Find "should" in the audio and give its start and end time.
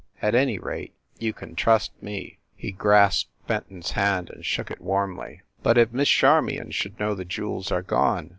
6.71-6.99